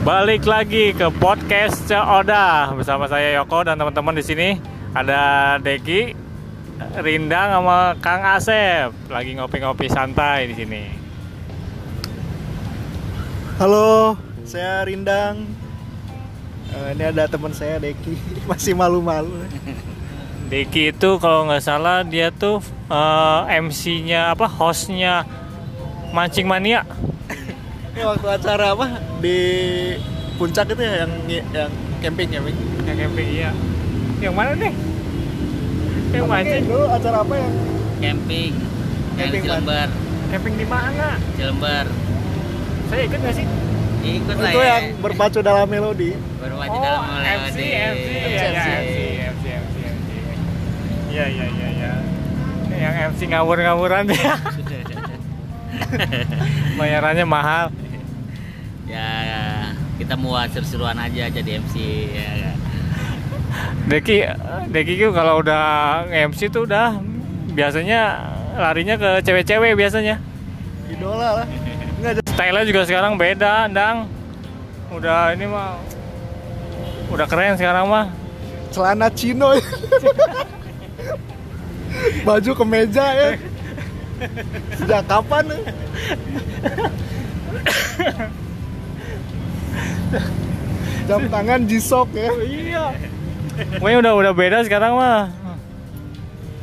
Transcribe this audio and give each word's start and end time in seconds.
Balik 0.00 0.48
lagi 0.48 0.96
ke 0.96 1.12
podcast 1.20 1.84
Oda 1.92 2.72
bersama 2.72 3.04
saya 3.04 3.36
Yoko 3.36 3.68
dan 3.68 3.76
teman-teman 3.76 4.16
di 4.16 4.24
sini 4.24 4.48
ada 4.96 5.60
Deki, 5.60 6.16
Rindang 7.04 7.60
sama 7.60 7.92
Kang 8.00 8.24
Asep 8.24 8.96
lagi 9.12 9.36
ngopi-ngopi 9.36 9.92
santai 9.92 10.48
di 10.48 10.56
sini. 10.56 10.82
Halo, 13.60 14.16
saya 14.48 14.88
Rindang. 14.88 15.44
Eh, 16.72 16.96
ini 16.96 17.04
ada 17.04 17.28
teman 17.28 17.52
saya 17.52 17.76
Deki, 17.76 18.16
masih 18.48 18.72
malu-malu. 18.72 19.36
Deki 20.48 20.96
itu 20.96 21.10
kalau 21.20 21.44
nggak 21.44 21.60
salah 21.60 22.08
dia 22.08 22.32
tuh 22.32 22.64
eh, 22.88 23.40
MC-nya 23.60 24.32
apa 24.32 24.48
hostnya 24.48 25.28
Mancing 26.16 26.48
Mania. 26.48 26.88
Ini 27.90 28.02
waktu 28.06 28.26
acara 28.30 28.66
apa 28.72 28.86
di 29.18 29.38
puncak 30.38 30.66
itu 30.72 30.82
ya 30.82 31.04
yang 31.04 31.12
yang 31.50 31.70
camping 31.98 32.28
camping. 32.30 32.56
Yang 32.86 32.96
camping 33.06 33.28
iya. 33.34 33.50
Yang 34.22 34.34
mana 34.34 34.52
nih? 34.54 34.72
Yang 36.10 36.26
mancing. 36.26 36.64
dulu 36.66 36.86
acara 36.90 37.16
apa 37.22 37.34
yang 37.38 37.54
camping 38.00 38.52
yang 39.14 39.28
Camping 39.28 39.42
Cilember 39.44 39.88
Camping 40.30 40.54
di 40.56 40.66
mana? 40.66 41.08
Cilember 41.36 41.84
Saya 42.88 43.02
ikut 43.06 43.18
nggak 43.20 43.34
sih? 43.36 43.46
ikut 44.00 44.36
lah 44.40 44.48
itu 44.48 44.60
ya 44.64 44.68
yang 44.80 44.84
berpacu 45.04 45.38
dalam 45.44 45.68
melodi. 45.68 46.16
berwajib 46.40 46.72
Oh, 46.72 46.80
dalam 46.80 47.04
MC, 47.04 47.12
melewati 47.20 47.66
MC, 47.68 47.68
ya, 47.68 47.76
ya, 47.84 47.92
MC, 47.92 48.64
MC, 48.72 48.96
MC, 49.28 49.44
MC. 49.76 50.08
Iya, 51.12 51.24
iya, 51.28 51.46
iya, 51.52 51.68
iya. 51.68 51.92
Yang 52.80 52.94
MC 53.12 53.20
ngawur-ngawuran 53.28 54.04
ya. 54.08 54.34
Bayarannya 56.78 57.26
mahal. 57.26 57.72
ya 58.90 59.06
kita 60.02 60.18
mau 60.18 60.34
seru-seruan 60.50 60.98
aja 60.98 61.30
jadi 61.30 61.62
MC 61.62 61.74
ya 62.10 62.50
Deki, 63.86 64.22
Deki 64.70 64.92
itu 64.98 65.08
kalau 65.10 65.42
udah 65.42 66.06
MC 66.10 66.50
tuh 66.50 66.66
udah 66.66 66.98
biasanya 67.54 68.30
larinya 68.54 68.94
ke 68.94 69.22
cewek-cewek 69.26 69.74
biasanya. 69.74 70.22
Idola 70.90 71.42
lah. 71.42 71.46
Enggak 71.98 72.12
jadi 72.22 72.28
Style 72.30 72.62
juga 72.70 72.82
sekarang 72.86 73.18
beda, 73.18 73.66
Dang. 73.70 74.06
Udah 74.94 75.34
ini 75.34 75.46
mah 75.50 75.78
udah 77.10 77.26
keren 77.26 77.58
sekarang 77.58 77.90
mah. 77.90 78.06
celana 78.70 79.10
chino. 79.10 79.50
Baju 82.26 82.50
kemeja 82.54 83.02
ya. 83.02 83.28
Sejak 84.78 85.02
kapan? 85.08 85.44
ya? 85.50 85.60
Jam 91.08 91.26
tangan 91.26 91.60
G-Shock 91.66 92.08
ya. 92.14 92.30
iya. 92.46 92.84
Pokoknya 93.76 93.98
udah 93.98 94.12
udah 94.14 94.32
beda 94.32 94.58
sekarang 94.64 94.94
mah. 94.94 95.28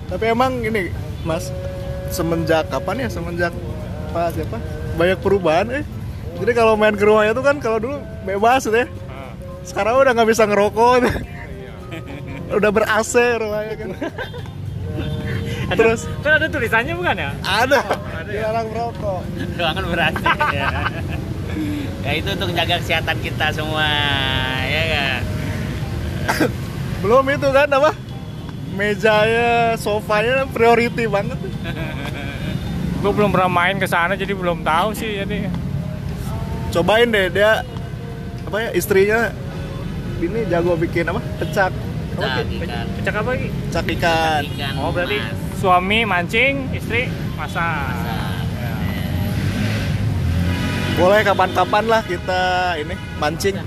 Tapi 0.07 0.23
emang 0.31 0.63
ini 0.63 0.87
Mas 1.27 1.51
semenjak 2.09 2.71
kapan 2.71 3.05
ya? 3.05 3.09
Semenjak 3.11 3.51
Pak 4.15 4.39
siapa? 4.39 4.57
Banyak 4.95 5.19
perubahan 5.19 5.67
eh. 5.83 5.83
Jadi 6.37 6.51
kalau 6.53 6.77
main 6.77 6.95
ke 6.95 7.03
rumahnya 7.03 7.33
tuh 7.35 7.43
kan 7.43 7.57
kalau 7.59 7.77
dulu 7.81 7.97
bebas 8.23 8.65
deh. 8.69 8.87
Sekarang 9.67 9.99
udah 9.99 10.15
nggak 10.15 10.29
bisa 10.31 10.47
ngerokok. 10.47 11.03
udah 12.57 12.69
ber 12.71 12.87
AC 12.87 13.13
rumahnya 13.35 13.73
kan. 13.75 13.89
Terus 15.67 16.07
Kan 16.23 16.31
ada 16.39 16.47
tulisannya 16.47 16.93
bukan 16.95 17.15
ya? 17.17 17.31
ada 17.43 17.79
dilarang 18.27 18.67
merokok. 18.71 19.21
ruangan 19.55 19.83
berarti 19.87 20.25
ya. 20.51 20.67
ya 22.03 22.11
itu 22.13 22.29
untuk 22.31 22.49
jaga 22.51 22.75
kesehatan 22.79 23.17
kita 23.19 23.45
semua 23.51 23.87
ya 24.63 24.83
kan 24.91 25.21
Belum 26.99 27.23
itu 27.29 27.47
kan 27.51 27.67
apa? 27.71 27.91
Mejanya, 28.77 29.73
sofanya 29.79 30.45
priority 30.45 31.07
banget. 31.07 31.39
Gue 32.99 33.11
belum 33.13 33.31
pernah 33.31 33.49
main 33.49 33.79
ke 33.79 33.87
sana 33.87 34.13
jadi 34.13 34.33
belum 34.35 34.61
tahu 34.61 34.91
sih 34.93 35.23
jadi. 35.23 35.47
Cobain 36.73 37.07
deh 37.07 37.31
dia 37.31 37.63
apa 38.43 38.57
ya 38.59 38.69
istrinya 38.75 39.31
ini 40.19 40.45
jago 40.51 40.75
bikin 40.75 41.07
apa? 41.07 41.21
Pecak. 41.39 41.71
Ki? 42.17 42.57
ikan 42.65 42.85
Pecak 42.97 43.15
apa 43.23 43.29
lagi? 43.33 43.47
Pecak 43.69 43.85
ikan. 43.97 44.41
ikan 44.57 44.73
Oh 44.81 44.89
berarti 44.91 45.17
mas. 45.21 45.46
Suami 45.57 46.05
mancing, 46.05 46.69
istri 46.71 47.09
masak. 47.33 47.65
Masak. 47.97 48.45
Ya. 48.61 48.73
Boleh 50.97 51.19
kapan-kapan 51.25 51.83
lah 51.89 52.01
kita 52.05 52.41
ini 52.77 52.93
mancing. 53.17 53.57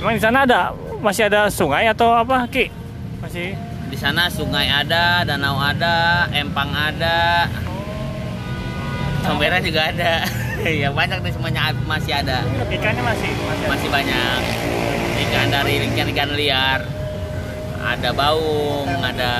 Emang 0.00 0.16
di 0.16 0.22
sana 0.22 0.48
ada 0.48 0.72
masih 1.04 1.28
ada 1.28 1.52
sungai 1.52 1.84
atau 1.88 2.16
apa 2.16 2.48
Ki? 2.48 2.72
Masih 3.20 3.52
di 3.90 3.98
sana 3.98 4.32
sungai 4.32 4.70
ada 4.70 5.26
danau 5.28 5.60
ada 5.60 6.24
empang 6.32 6.72
ada 6.72 7.50
comberan 9.26 9.60
juga 9.60 9.90
ada 9.90 10.24
ya 10.64 10.88
banyak 10.94 11.18
deh 11.20 11.32
semuanya 11.34 11.74
masih 11.84 12.14
ada 12.14 12.46
ikannya 12.70 13.02
masih 13.02 13.30
masih. 13.34 13.66
masih 13.66 13.88
banyak 13.90 14.40
ikan 15.26 15.46
dari 15.50 15.74
ikan 15.90 16.06
ikan 16.14 16.30
liar 16.38 16.80
ada 17.82 18.10
baung 18.14 18.88
ada 19.02 19.34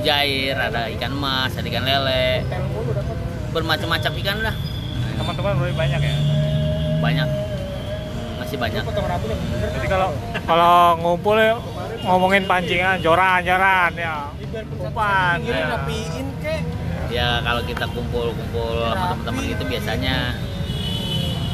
mujair 0.00 0.56
ada 0.56 0.88
ikan 0.96 1.12
emas 1.12 1.52
ada 1.52 1.68
ikan 1.68 1.84
lele 1.84 2.40
bermacam-macam 3.52 4.12
ikan 4.24 4.38
lah 4.40 4.56
Teman-teman 5.20 5.52
lebih 5.60 5.76
banyak 5.76 6.00
ya. 6.00 6.16
banyak 7.04 7.28
masih 8.40 8.56
banyak 8.56 8.82
Jadi 9.76 9.86
kalau 9.92 10.08
kalau 10.48 10.96
ngumpul 10.96 11.36
ya, 11.36 11.60
ngomongin 12.00 12.48
pancingan, 12.48 12.96
joran-joran 13.04 13.92
ya. 13.92 14.32
Umpan. 14.80 15.36
Ya. 15.44 15.68
ya 17.12 17.28
kalau 17.44 17.60
kita 17.68 17.84
kumpul-kumpul 17.92 18.88
sama 18.88 19.12
teman-teman 19.12 19.42
gitu 19.44 19.62
biasanya 19.68 20.16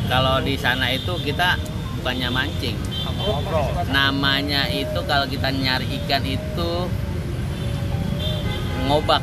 kalau 0.06 0.38
di 0.38 0.54
sana 0.54 0.94
itu 0.94 1.10
kita 1.26 1.58
bukannya 1.98 2.30
mancing 2.30 2.78
namanya 3.90 4.70
itu 4.70 5.02
kalau 5.02 5.26
kita 5.26 5.50
nyari 5.50 5.90
ikan 6.06 6.22
itu 6.22 6.72
ngobak. 8.86 9.22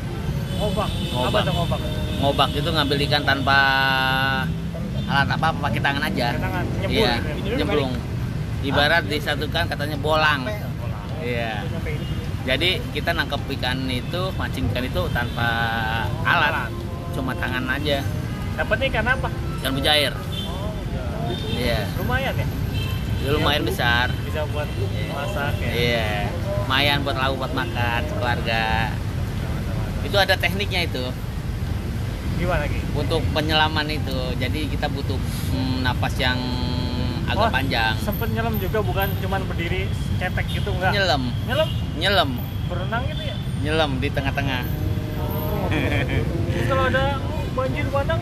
Ngobak. 0.59 0.90
Ngobak. 1.16 1.41
Apa 1.44 1.51
ngobak? 1.51 1.79
ngobak 2.24 2.50
itu 2.56 2.69
ngambil 2.72 2.97
ikan 3.03 3.24
tanpa 3.28 3.57
alat 5.03 5.28
apa 5.28 5.46
apa 5.51 5.59
pakai 5.68 5.81
tangan 5.84 6.03
aja. 6.07 6.28
Tangan, 6.40 6.63
nyembur 6.79 6.96
iya 6.96 7.13
ya? 7.19 7.56
nyemplung 7.59 7.94
ibarat 8.63 9.03
disatukan 9.12 9.63
katanya 9.68 9.97
bolang. 10.00 10.47
Iya. 11.19 11.68
Jadi 12.44 12.79
kita 12.91 13.16
nangkep 13.16 13.44
ikan 13.59 13.88
itu 13.91 14.22
mancing 14.40 14.72
ikan 14.72 14.84
itu 14.88 15.01
tanpa 15.12 15.50
alat. 16.24 16.72
Cuma 17.12 17.35
tangan 17.35 17.68
aja. 17.68 18.00
Dapatnya 18.56 18.85
ikan 18.88 19.07
apa? 19.19 19.30
ikan 19.59 19.72
mujair. 19.75 20.13
Iya. 21.59 21.80
Lumayan 22.00 22.35
ya. 22.40 22.47
itu 23.24 23.31
lumayan 23.40 23.63
besar. 23.63 24.12
Bisa 24.28 24.44
buat 24.51 24.68
masak 25.16 25.56
ya. 25.59 25.72
iya. 25.72 26.12
Lumayan 26.63 27.03
buat 27.03 27.16
lauk 27.19 27.35
buat 27.40 27.53
makan 27.56 28.01
keluarga 28.19 28.91
itu 30.13 30.22
ada 30.22 30.38
tekniknya 30.38 30.85
itu. 30.85 31.09
Gimana 32.38 32.69
Ki? 32.69 32.78
untuk 32.94 33.25
penyelaman 33.34 33.90
itu. 33.90 34.13
Jadi 34.38 34.69
kita 34.69 34.85
butuh 34.85 35.18
mm, 35.50 35.81
napas 35.81 36.13
yang 36.22 36.38
agak 37.25 37.40
Oh, 37.40 37.50
panjang. 37.50 37.97
Sempet 37.97 38.29
nyelam 38.29 38.62
juga 38.62 38.85
bukan 38.85 39.09
cuman 39.25 39.41
berdiri 39.50 39.90
cetek 40.22 40.46
gitu 40.53 40.69
enggak? 40.69 40.94
nyelam. 40.94 41.34
Nyelam? 41.50 41.69
Nyelam. 41.97 42.29
Berenang 42.69 43.03
gitu 43.09 43.25
ya. 43.25 43.35
nyelam 43.66 43.91
di 43.97 44.09
tengah-tengah. 44.13 44.62
Terus 46.54 46.66
kalau 46.69 46.83
ada 46.94 47.18
banjir 47.57 47.86
bandang 47.89 48.21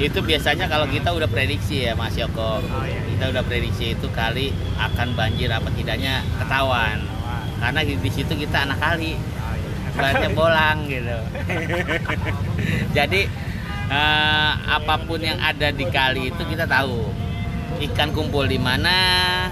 itu 0.00 0.16
biasanya 0.24 0.64
kalau 0.64 0.88
kita 0.88 1.12
udah 1.12 1.28
prediksi 1.28 1.84
ya 1.84 1.92
Mas 1.92 2.16
Yoko. 2.16 2.64
Oh, 2.64 2.64
iya, 2.88 2.88
iya. 2.88 3.00
kita 3.04 3.24
udah 3.36 3.42
prediksi 3.44 3.92
itu 3.92 4.08
kali 4.16 4.48
akan 4.80 5.12
banjir 5.12 5.52
apa 5.52 5.68
tidaknya 5.76 6.24
ketahuan. 6.40 7.04
Karena 7.60 7.84
di 7.84 8.08
situ 8.08 8.32
kita 8.32 8.64
anak 8.64 8.80
kali 8.80 9.20
ibaratnya 10.00 10.30
bolang 10.32 10.78
gitu. 10.88 11.16
Jadi 12.96 13.20
eh, 13.90 14.52
apa 14.56 14.94
pun 15.04 15.20
yang 15.20 15.36
ada 15.38 15.68
di 15.70 15.84
kali 15.86 16.32
itu 16.32 16.42
kita 16.42 16.64
tahu. 16.64 17.12
Ikan 17.80 18.10
kumpul 18.12 18.44
di 18.44 18.58
mana 18.58 18.96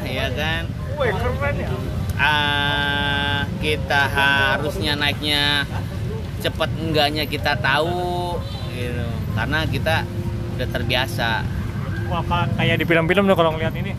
ya 0.02 0.28
kan? 0.32 0.68
Wih, 0.98 1.12
keren 1.14 1.54
ya. 1.54 1.68
Ah, 2.18 3.46
kita 3.62 4.10
harusnya 4.10 4.98
naiknya 4.98 5.62
cepet 6.42 6.70
enggaknya 6.82 7.24
kita 7.24 7.54
tahu 7.56 8.36
gitu. 8.74 9.06
Karena 9.32 9.64
kita 9.70 10.02
udah 10.58 10.68
terbiasa. 10.68 11.46
Wah, 12.10 12.24
ka- 12.26 12.50
kayak 12.58 12.82
di 12.82 12.84
film-film 12.84 13.30
tuh 13.30 13.36
kalau 13.38 13.54
ngeliat 13.54 13.72
ini 13.78 13.94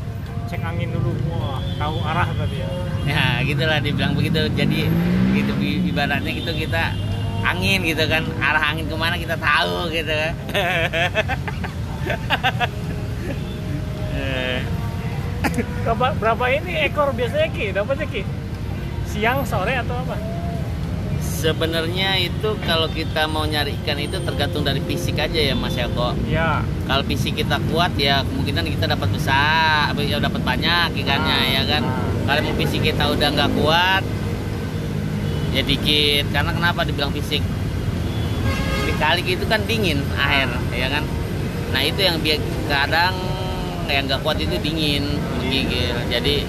cek 0.49 0.61
angin 0.65 0.89
dulu. 0.89 1.13
Wah, 1.29 1.61
tahu 1.77 2.01
arah 2.01 2.27
tadi 2.33 2.57
ya. 2.59 2.69
ya 3.05 3.25
gitulah 3.45 3.77
dibilang 3.79 4.17
begitu 4.17 4.49
jadi 4.57 4.89
gitu 5.37 5.53
ibaratnya 5.61 6.31
gitu 6.33 6.51
kita 6.51 6.97
angin 7.45 7.85
gitu 7.85 8.03
kan 8.09 8.25
arah 8.41 8.73
angin 8.73 8.89
ke 8.89 8.95
mana 8.97 9.15
kita 9.15 9.37
tahu 9.39 9.87
gitu 9.93 10.11
kan 10.11 10.33
berapa, 15.83 16.05
berapa 16.17 16.45
ini 16.53 16.73
ekor 16.85 17.11
biasanya 17.15 17.47
Ki? 17.49 17.73
Dapatnya 17.73 18.07
Ki? 18.07 18.21
Siang, 19.09 19.41
sore 19.47 19.73
atau 19.73 19.95
apa? 19.97 20.15
Sebenarnya 21.19 22.19
itu 22.19 22.49
kalau 22.67 22.91
kita 22.91 23.23
mau 23.31 23.47
nyari 23.47 23.71
ikan 23.83 23.95
itu 23.95 24.19
tergantung 24.23 24.67
dari 24.67 24.83
fisik 24.83 25.15
aja 25.15 25.39
ya 25.39 25.55
Mas 25.55 25.75
Eko. 25.79 26.11
Ya. 26.27 26.63
Kalau 26.83 27.03
fisik 27.07 27.39
kita 27.39 27.59
kuat 27.71 27.95
ya 27.95 28.23
kemungkinan 28.27 28.67
kita 28.67 28.91
dapat 28.91 29.07
besar, 29.11 29.95
ya 29.95 30.19
dapat 30.19 30.43
banyak 30.43 30.99
ikannya 30.99 31.39
ya 31.55 31.63
kan. 31.63 31.83
Kalau 32.27 32.39
mau 32.43 32.55
fisik 32.59 32.83
kita 32.83 33.07
udah 33.07 33.27
nggak 33.31 33.51
kuat, 33.55 34.03
ya 35.55 35.61
dikit. 35.63 36.27
Karena 36.35 36.51
kenapa 36.51 36.83
dibilang 36.83 37.15
fisik? 37.15 37.39
Di 38.83 38.93
kali 38.99 39.23
itu 39.23 39.47
kan 39.47 39.63
dingin 39.63 40.03
air, 40.19 40.51
ya 40.75 40.91
kan. 40.91 41.07
Nah 41.71 41.81
itu 41.87 42.03
yang 42.03 42.19
biar 42.19 42.39
kadang 42.67 43.15
yang 43.87 44.11
nggak 44.11 44.21
kuat 44.27 44.37
itu 44.43 44.59
dingin, 44.59 45.07
menggigil. 45.39 45.95
Jadi 46.11 46.43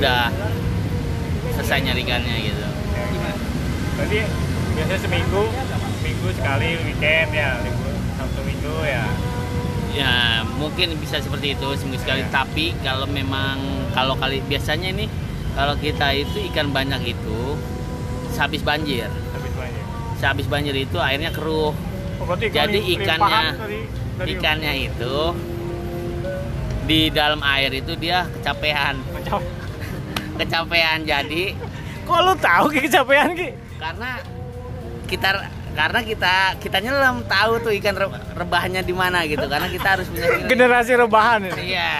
udah 0.00 0.32
selesai 1.54 1.92
nyarikannya 1.92 2.36
gitu. 2.40 2.63
Berarti 3.94 4.20
biasanya 4.74 5.00
seminggu, 5.00 5.42
seminggu 5.94 6.28
sekali 6.32 6.68
weekend 6.82 7.30
ya, 7.32 7.50
libur 7.60 7.88
Sabtu 8.14 8.40
Minggu 8.42 8.76
ya. 8.84 9.04
Ya 9.94 10.14
mungkin 10.52 10.98
bisa 10.98 11.18
seperti 11.18 11.54
itu 11.54 11.68
seminggu 11.74 12.00
sekali. 12.00 12.26
Tapi 12.28 12.74
kalau 12.80 13.06
memang 13.06 13.62
kalau 13.90 14.14
kali 14.14 14.42
biasanya 14.42 14.90
ini 14.90 15.06
kalau 15.54 15.78
kita 15.78 16.10
itu 16.12 16.50
ikan 16.50 16.68
banyak 16.68 16.98
itu 17.08 17.54
sehabis 18.28 18.58
banjir, 18.60 19.06
Habis 19.06 19.52
banyak. 19.54 19.84
sehabis 20.18 20.46
banjir 20.46 20.74
itu 20.74 20.98
airnya 20.98 21.30
keruh. 21.30 21.70
Oh, 22.14 22.24
berarti 22.24 22.50
Jadi 22.50 22.78
ikannya- 22.92 23.54
dari- 23.54 23.86
dari 24.14 24.30
Ikannya 24.32 24.72
itu 24.80 25.16
di 26.84 27.10
dalam 27.10 27.38
air 27.40 27.70
itu 27.72 27.94
dia 27.94 28.26
kecapean, 28.32 28.98
kecapean. 30.38 31.02
Jadi 31.02 31.54
Kok 32.02 32.18
lu 32.20 32.34
tahu 32.36 32.64
Ki 32.68 32.84
kecapean 32.84 33.32
Ki? 33.32 33.48
Karena 33.84 34.10
kita 35.04 35.28
karena 35.76 36.00
kita 36.00 36.34
kita 36.56 36.78
nyelam 36.80 37.20
tahu 37.28 37.60
tuh 37.60 37.72
ikan 37.76 37.92
re- 37.92 38.20
rebahnya 38.32 38.80
di 38.80 38.94
mana 38.96 39.28
gitu 39.28 39.44
karena 39.44 39.68
kita 39.68 39.88
harus 39.98 40.06
punya 40.08 40.40
Generasi 40.50 40.92
rebahan 40.96 41.52
ini. 41.52 41.76
Iya. 41.76 41.94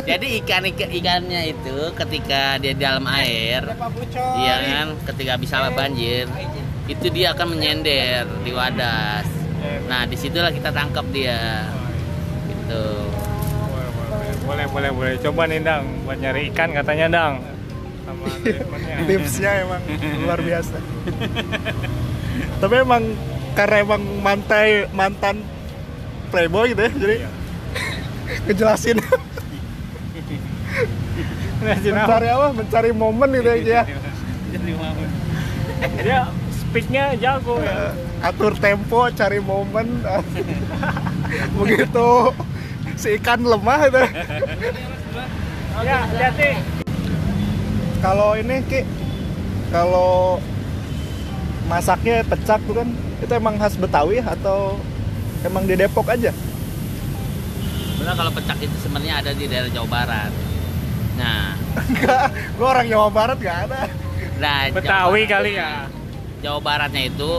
Jadi 0.00 0.26
ikan 0.44 0.68
ikan 0.68 0.90
ikannya 0.92 1.42
itu 1.56 1.76
ketika 1.96 2.60
dia 2.60 2.72
di 2.72 2.80
dalam 2.80 3.04
air, 3.10 3.64
iya 4.38 4.54
kan, 4.64 4.88
ketika 5.12 5.34
bisa 5.36 5.66
banjir, 5.74 6.30
itu 6.86 7.06
dia 7.10 7.34
akan 7.34 7.58
menyender 7.58 8.24
di 8.46 8.54
wadas. 8.54 9.26
Nah 9.90 10.06
di 10.06 10.14
situlah 10.14 10.54
kita 10.54 10.70
tangkap 10.72 11.04
dia, 11.10 11.68
gitu. 12.48 12.86
Boleh, 14.46 14.66
boleh, 14.70 14.90
boleh. 14.94 15.12
Coba 15.20 15.50
nih 15.50 15.60
Dang, 15.60 15.84
buat 16.06 16.16
nyari 16.22 16.48
ikan 16.54 16.70
katanya 16.70 17.06
Dang. 17.10 17.49
Sama 18.00 18.24
tipsnya 19.08 19.50
emang 19.60 19.82
luar 20.20 20.40
biasa 20.40 20.76
tapi 22.58 22.74
emang 22.76 23.02
karena 23.52 23.76
emang 23.80 24.02
mantai 24.20 24.86
mantan 24.90 25.42
playboy 26.28 26.70
gitu 26.70 26.82
ya 26.82 26.92
jadi 26.92 27.16
Iya. 27.16 27.30
ngejelasin 28.46 28.98
Jelasin 31.60 31.92
apa? 31.92 32.00
mencari 32.00 32.28
apa 32.30 32.46
mencari 32.54 32.90
momen 32.90 33.28
gitu 33.34 33.50
aja 33.50 33.80
Dia 36.00 36.20
speaknya 36.52 37.16
jago 37.16 37.58
ya. 37.58 37.90
Atur 38.20 38.52
tempo 38.54 39.08
cari 39.10 39.40
momen 39.40 40.04
begitu 41.58 42.08
si 42.94 43.16
ikan 43.16 43.40
lemah 43.40 43.80
itu 43.82 44.02
Ya, 45.80 46.04
hati-hati. 46.04 46.79
Kalau 48.00 48.32
ini 48.32 48.64
ki 48.64 48.80
kalau 49.68 50.40
masaknya 51.66 52.24
pecak 52.24 52.58
tuh 52.64 52.74
kan 52.74 52.88
itu 53.20 53.32
emang 53.32 53.54
khas 53.54 53.76
Betawi 53.76 54.18
atau 54.18 54.80
emang 55.42 55.64
di 55.64 55.74
Depok 55.74 56.08
aja 56.08 56.32
Sebenarnya 57.92 58.16
kalau 58.16 58.32
pecak 58.32 58.58
itu 58.58 58.76
sebenarnya 58.80 59.14
ada 59.20 59.30
di 59.30 59.44
daerah 59.44 59.68
Jawa 59.68 59.84
Barat. 59.86 60.32
Nah, 61.14 61.52
enggak 61.92 62.26
gua 62.56 62.66
orang 62.72 62.86
Jawa 62.88 63.08
Barat 63.08 63.36
gak 63.38 63.58
ada 63.68 63.82
nah 64.40 64.56
Jawa 64.64 64.74
Betawi 64.74 65.20
Barat- 65.20 65.30
kali 65.30 65.50
ya. 65.52 65.72
Jawa 66.40 66.58
Baratnya 66.58 67.02
itu 67.04 67.30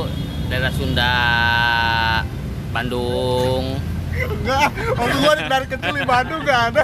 daerah 0.48 0.70
Sunda, 0.70 1.18
Bandung, 2.70 3.82
enggak 4.24 4.68
waktu 4.94 5.18
gua 5.18 5.34
dari 5.40 5.68
kecil 5.68 5.94
di 5.94 6.04
Bandung 6.04 6.42
gak 6.42 6.62
ada 6.70 6.84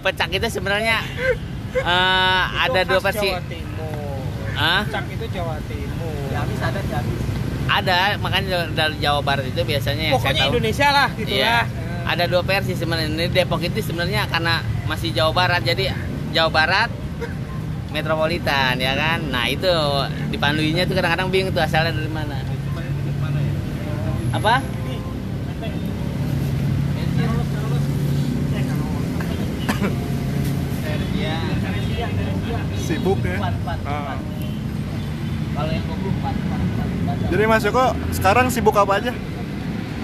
pecak 0.00 0.30
itu 0.32 0.48
sebenarnya 0.48 0.96
eh, 1.74 2.42
ada 2.58 2.80
dua 2.82 3.00
versi. 3.00 3.28
Jawa 3.28 3.42
Timur. 3.46 4.18
Hah? 4.56 4.82
Cak 4.86 5.04
itu 5.08 5.26
Jawa 5.30 5.56
Timur. 5.64 6.16
Jamis 6.30 6.60
ada 6.60 6.80
Jamis. 6.82 7.20
Ada, 7.70 8.18
makanya 8.18 8.66
dari 8.74 8.98
Jawa 8.98 9.20
Barat 9.22 9.46
itu 9.46 9.62
biasanya 9.62 10.10
yang 10.10 10.14
Pokoknya 10.18 10.34
saya 10.34 10.42
tahu. 10.42 10.50
Indonesia 10.50 10.88
lah 10.90 11.08
gitu 11.14 11.30
Iya. 11.30 11.46
lah. 11.46 11.64
Ada 12.10 12.24
dua 12.26 12.42
versi 12.42 12.72
sebenarnya. 12.74 13.06
Ini 13.08 13.26
Depok 13.30 13.60
itu 13.62 13.78
sebenarnya 13.78 14.26
karena 14.26 14.54
masih 14.84 15.14
Jawa 15.14 15.30
Barat, 15.30 15.62
jadi 15.62 15.94
Jawa 16.32 16.50
Barat 16.50 16.90
metropolitan 17.90 18.74
ya 18.76 18.92
kan. 18.94 19.22
Nah 19.30 19.46
itu 19.46 19.70
dipanduinya 20.28 20.82
tuh 20.82 20.94
kadang-kadang 20.94 21.28
bingung 21.30 21.52
tuh 21.52 21.62
asalnya 21.62 21.94
dari 21.94 22.10
mana. 22.10 22.34
Apa? 24.30 24.54
sibuk 32.90 33.22
ya 33.22 33.38
Ah. 33.86 34.18
Kalau 35.54 35.70
yang 35.70 35.84
goblok 35.86 36.34
jadi 37.30 37.44
Mas 37.46 37.62
Joko 37.62 37.94
sekarang 38.10 38.50
sibuk 38.50 38.74
apa 38.74 38.98
aja 38.98 39.12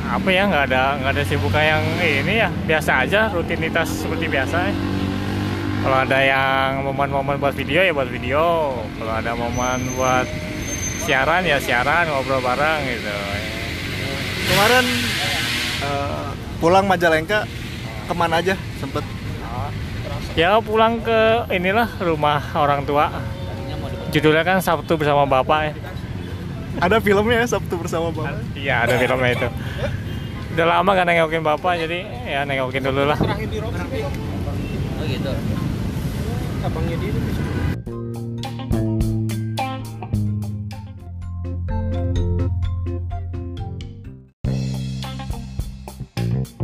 Apa 0.06 0.28
ya 0.30 0.46
nggak 0.46 0.70
ada 0.70 0.94
nggak 1.02 1.12
ada 1.18 1.22
sibukan 1.26 1.64
yang 1.66 1.82
ini 1.98 2.46
ya 2.46 2.48
biasa 2.62 3.02
aja 3.02 3.26
rutinitas 3.34 3.90
seperti 3.90 4.30
biasa. 4.30 4.70
ya. 4.70 4.74
Kalau 5.82 5.98
ada 6.02 6.18
yang 6.22 6.86
momen-momen 6.86 7.42
buat 7.42 7.54
video 7.58 7.82
ya 7.82 7.90
buat 7.90 8.06
video. 8.06 8.70
Kalau 9.02 9.12
ada 9.18 9.34
momen 9.34 9.82
buat 9.98 10.30
siaran 11.02 11.42
ya 11.42 11.58
siaran 11.58 12.06
ngobrol 12.06 12.38
bareng 12.38 12.86
gitu. 12.86 13.14
Kemarin 14.46 14.84
eh, 15.82 16.28
pulang 16.62 16.84
Majalengka 16.86 17.44
ke 18.06 18.14
mana 18.14 18.38
aja 18.38 18.54
sempet 18.78 19.02
Ya 20.36 20.60
pulang 20.60 21.00
ke 21.00 21.48
inilah 21.48 21.88
rumah 21.96 22.44
orang 22.52 22.84
tua. 22.84 23.08
Judulnya 24.12 24.44
kan 24.44 24.60
Sabtu 24.60 25.00
bersama 25.00 25.24
Bapak 25.24 25.60
ya. 25.64 25.74
ada 26.76 27.00
filmnya 27.00 27.40
ya 27.40 27.56
Sabtu 27.56 27.80
bersama 27.80 28.12
Bapak 28.12 28.44
Iya 28.52 28.84
ada 28.84 29.00
filmnya 29.00 29.32
itu. 29.32 29.48
Udah 30.52 30.66
lama 30.76 30.92
gak 30.92 31.08
nengokin 31.08 31.40
Bapak 31.40 31.80
jadi 31.80 32.04
ya 32.28 32.44
nengokin 32.44 32.84
dulu 32.84 33.08
lah. 33.08 33.16
Oh 33.16 33.36
gitu. 35.08 35.32
Abangnya 36.68 36.96
dia 37.00 37.10
itu 37.16 37.20